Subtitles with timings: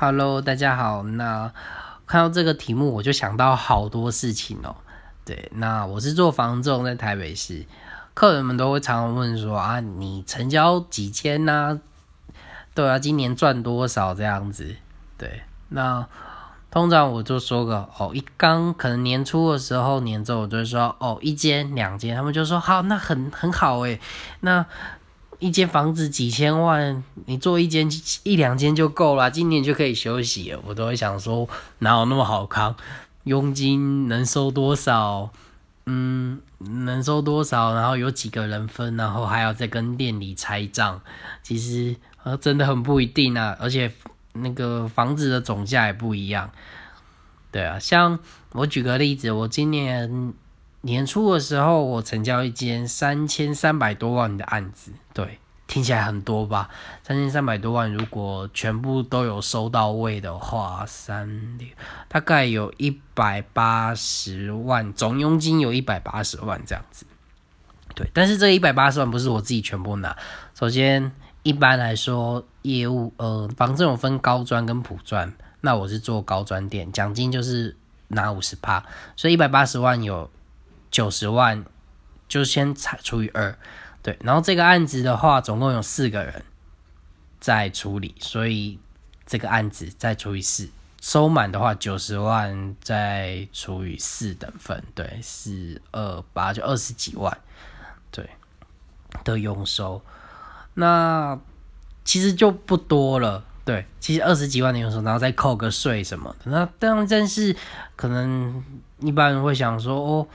[0.00, 1.02] Hello，大家好。
[1.02, 1.52] 那
[2.06, 4.76] 看到这个题目，我就想到好多事情哦。
[5.24, 7.66] 对，那我是做房仲，在台北市，
[8.14, 11.80] 客人们都会常常问说啊，你成交几间呢？
[12.76, 14.76] 对啊，今年赚多少这样子？
[15.16, 16.06] 对，那
[16.70, 24.00] 通常我就说个哦，一刚可能年初的时候，年终我就说哦，一间两间，他们就说好，那很很好诶。
[24.42, 24.64] 那
[25.38, 27.88] 一间房子几千万，你做一间
[28.24, 30.56] 一两间就够了，今年就可以休息。
[30.64, 31.48] 我都会想说，
[31.78, 32.74] 哪有那么好康？
[33.24, 35.30] 佣金能收多少？
[35.86, 37.72] 嗯，能收多少？
[37.74, 38.96] 然后有几个人分？
[38.96, 41.00] 然后还要再跟店里拆账。
[41.42, 43.56] 其实呃，真的很不一定啊。
[43.60, 43.92] 而且
[44.32, 46.50] 那个房子的总价也不一样。
[47.52, 48.18] 对啊，像
[48.52, 50.34] 我举个例子，我今年
[50.82, 54.92] 年初的时候，我成交一间三千三百多万的案子。
[55.12, 55.38] 对。
[55.68, 56.70] 听起来很多吧？
[57.02, 61.68] 三千三百多万，如果全部都有收到位的话，三六
[62.08, 67.04] 大概有一百八十万，总佣金有一百八十万这样子。
[67.94, 70.16] 对，但是这一百八十万不是我自己全部拿。
[70.54, 77.76] 首先，一般来说，业务呃，房子有分高专跟普专，那我是做高专店，奖金就是
[78.08, 78.82] 拿五十趴，
[79.16, 80.30] 所以一百八十万有
[80.90, 81.64] 九十万，
[82.28, 83.56] 就先采除以二。
[84.00, 86.44] 对，然后这个案子的话，总共有四个人
[87.40, 88.78] 在处理，所以
[89.26, 97.36] 这个案子再除以四，收满的话九十万再除以四等份，对，四二八就二十几万，
[98.12, 98.30] 对
[99.24, 100.00] 的佣收，
[100.74, 101.38] 那
[102.04, 107.54] 其实就不多了，对，其实二十几万的佣收，然后再扣个税什么的，那当然，但是
[107.96, 108.64] 可能
[109.00, 110.28] 一般人会想说，哦。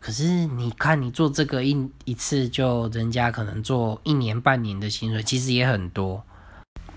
[0.00, 6.24] 可是你看，你做这个一一次就人家可能做一年半年的薪水，其实也很多。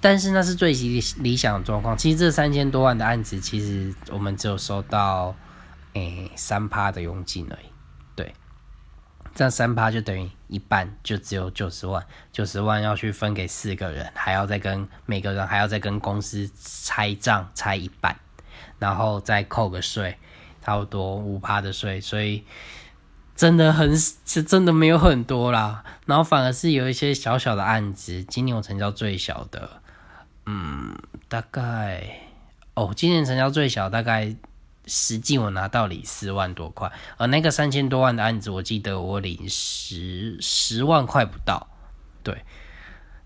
[0.00, 1.98] 但是那是最理理想的状况。
[1.98, 5.34] 其实这三千多万的案子，其实我们只有收到
[5.94, 7.66] 诶三趴的佣金而已。
[8.14, 8.32] 对，
[9.34, 12.06] 这样三趴就等于一半，就只有九十万。
[12.32, 18.16] 九十万要去分给四个人，还要再跟每个人还要再跟公司拆账拆一半，
[18.78, 20.16] 然后再扣个税，
[20.64, 22.44] 差不多五趴的税，所以。
[23.34, 28.22] 真的很是真的没有很多啦，然后反而是有一些小小的案子。
[28.24, 29.80] 今年我成交最小的，
[30.46, 30.96] 嗯，
[31.28, 32.20] 大概
[32.74, 34.34] 哦，今年成交最小大概
[34.86, 41.68] 实际我拿到领四万多块，而那个三千多万的案子，我记得我领十十万块不到，
[42.22, 42.44] 对。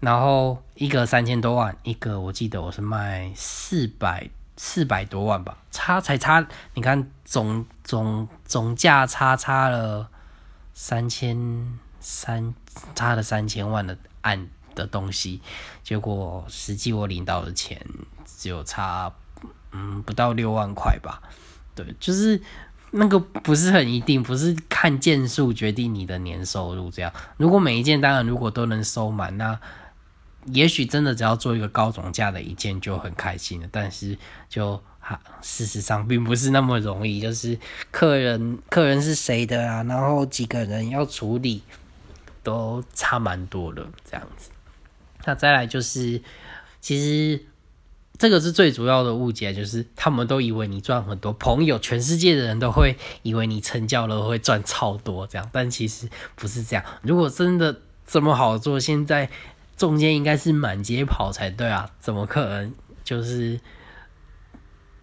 [0.00, 4.28] 然后一个三千多万，一个我记得我是卖四百。
[4.64, 10.08] 四百多万吧，差才差，你看总总总价差差了
[10.72, 12.54] 三千三，
[12.94, 14.46] 差了三千万的案
[14.76, 15.40] 的东西，
[15.82, 17.84] 结果实际我领到的钱
[18.24, 19.12] 只有差
[19.72, 21.20] 嗯不到六万块吧，
[21.74, 22.40] 对，就是
[22.92, 29.58] 那个不是很一定，不是看件数决定你的年收入这样，如果每一件当然如果都能收满那。
[30.46, 37.20] 也许真的只要做一个高总价的一件就很开心了，但是就哈，事实上并不是那么容易。
[37.20, 37.56] 就是
[37.92, 39.84] 客人 客人是谁的啊？
[39.84, 41.62] 然后几个人要处理，
[42.42, 44.50] 都差蛮多的这样子。
[45.24, 46.20] 那再来就是，
[46.80, 47.44] 其实
[48.18, 56.84] 这个是最主要的误解，就是他们都以为你赚很多，朋友全世界的人都会以为你成交了会赚超多这样，但其实不是这样。
[57.02, 59.30] 如果真的这么好做，现在。
[59.76, 62.72] 中间应该是满街跑才对啊，怎么可能？
[63.02, 63.60] 就是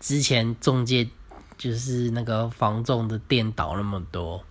[0.00, 1.08] 之前中介
[1.56, 4.42] 就是那个房仲的店倒那么多，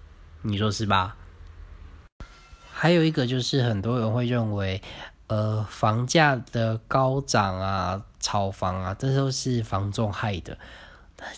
[0.43, 1.17] 你说是吧？
[2.71, 4.81] 还有一个就是很多人会认为，
[5.27, 10.57] 呃，房价的高涨啊、炒房啊，这都是房仲害的。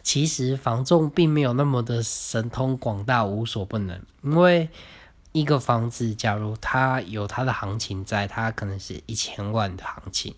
[0.03, 4.69] 其实房仲并没有那么的神通广大、无所不能，因为。
[5.35, 10.33] 一个房子，假如它有它的行情在，它可能是一千万的行情。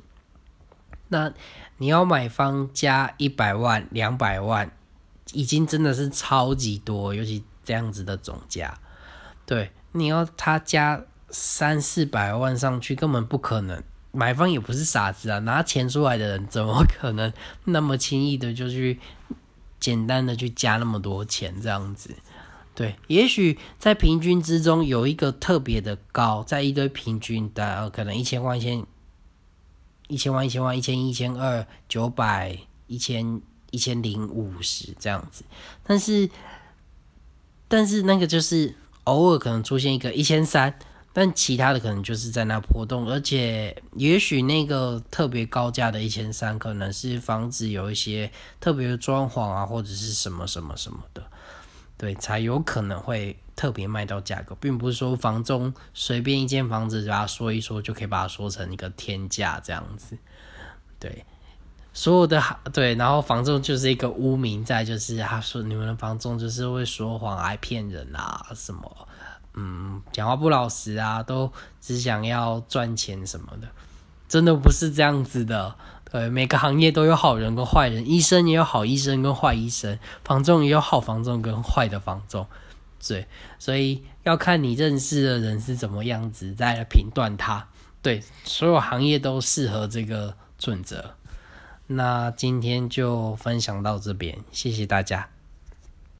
[1.09, 1.31] 那
[1.77, 4.71] 你要买方加一百万、两百万，
[5.33, 8.79] 已经真的是超级多，尤其这样子的总价。
[9.45, 13.83] 对，你要他加三四百万上去，根本不可能。
[14.11, 17.31] 买方也不是傻子啊，拿钱出来的人怎么可能
[17.65, 18.99] 那么轻易的就去
[19.79, 22.15] 简单的去加那么多钱这样子？
[22.77, 28.85] 对，也许在平均之中有一个特别的高，在一堆平均的可能一千万、一千、
[30.07, 33.41] 一千万、一千万、一千一、千二、九百、一千、
[33.71, 35.43] 一千零五十这样子，
[35.83, 36.29] 但是，
[37.67, 38.75] 但是那个就是
[39.05, 40.77] 偶尔可能出现一个一千三，
[41.13, 51.27] 但其他的可能就是在那波动，而且也许那个特别高价的一千三，可能是房子有一些特别的装潢啊，或者是什么什么什么的，
[51.97, 60.17] 对，才有可能会特别卖到价格，并不是说房中随便一间房子把它说一说就可以把它说成一个天价这样子，
[60.99, 61.25] 对。
[61.93, 62.39] 所有的
[62.71, 69.07] 对，然后房仲就是一个污名在，就是他说你们的房仲就是会说谎、爱骗人啊，什么
[69.55, 71.51] 嗯，讲话不老实啊，都
[71.81, 73.67] 只想要赚钱什么的，
[74.29, 75.75] 真的不是这样子的。
[76.09, 82.47] 对，每个行业都有好人跟坏人，医生也有好医生跟坏医生，房仲也有好房仲跟坏的房仲，
[83.05, 83.27] 对，
[83.59, 87.67] 所以要看你认识的人是怎么样子再来评断他。
[88.01, 91.15] 对，所有行业都适合这个准则。
[91.87, 95.29] 那今天就分享到这边，谢谢大家。